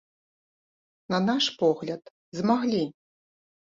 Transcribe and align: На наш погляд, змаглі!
На 1.15 1.19
наш 1.29 1.51
погляд, 1.61 2.03
змаглі! 2.41 2.85